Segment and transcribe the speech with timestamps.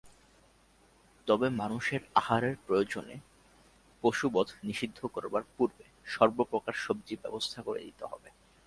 [1.27, 3.15] তবে মানুষের আহারের প্রয়োজনে
[4.03, 5.85] পশুবধ নিষিদ্ধ করবার পূর্বে
[6.05, 8.29] সর্বপ্রকার সব্জির ব্যবস্থা করে দিতে হবে।